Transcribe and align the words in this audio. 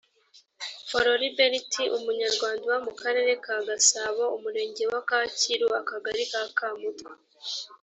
floribert 0.87 1.73
umunyarwanda 1.97 2.61
uba 2.65 2.77
mu 2.85 2.93
karere 3.01 3.31
ka 3.43 3.55
gasabo 3.67 4.23
umurenge 4.35 4.83
wa 4.93 5.01
kacyiru 5.09 5.67
akagari 5.79 6.23
ka 6.31 6.43
kamutwa 6.57 7.11